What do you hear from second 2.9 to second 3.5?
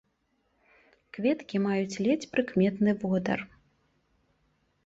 водар.